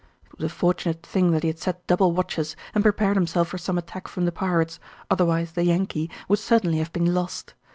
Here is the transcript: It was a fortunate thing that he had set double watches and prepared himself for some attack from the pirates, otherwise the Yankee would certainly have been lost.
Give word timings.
It 0.25 0.35
was 0.39 0.45
a 0.45 0.49
fortunate 0.55 1.05
thing 1.05 1.29
that 1.29 1.43
he 1.43 1.49
had 1.49 1.59
set 1.59 1.85
double 1.85 2.11
watches 2.11 2.55
and 2.73 2.83
prepared 2.83 3.15
himself 3.15 3.49
for 3.49 3.59
some 3.59 3.77
attack 3.77 4.07
from 4.07 4.25
the 4.25 4.31
pirates, 4.31 4.79
otherwise 5.11 5.51
the 5.51 5.63
Yankee 5.63 6.09
would 6.27 6.39
certainly 6.39 6.79
have 6.79 6.91
been 6.91 7.13
lost. 7.13 7.53